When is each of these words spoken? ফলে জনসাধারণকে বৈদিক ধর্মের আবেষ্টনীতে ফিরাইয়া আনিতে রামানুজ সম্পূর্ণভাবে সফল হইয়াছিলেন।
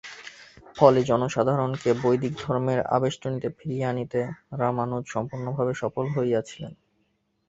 ফলে 0.75 0.99
জনসাধারণকে 1.09 1.89
বৈদিক 2.03 2.33
ধর্মের 2.37 2.79
আবেষ্টনীতে 2.95 3.49
ফিরাইয়া 3.57 3.89
আনিতে 3.89 4.21
রামানুজ 4.59 5.03
সম্পূর্ণভাবে 5.07 5.73
সফল 5.81 6.05
হইয়াছিলেন। 6.15 6.73